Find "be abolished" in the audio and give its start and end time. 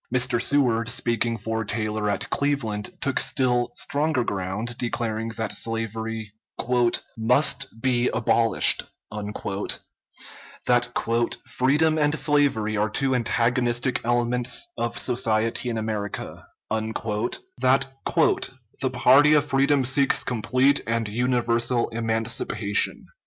7.79-8.81